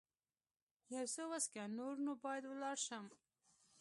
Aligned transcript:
یو 0.95 1.05
څه 1.13 1.23
وڅښه، 1.29 1.63
نور 1.77 1.95
نو 2.05 2.11
باید 2.23 2.43
ولاړ 2.47 2.77
شم. 2.87 3.05